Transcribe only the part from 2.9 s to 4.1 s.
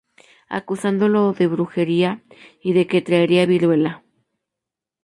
traería viruela.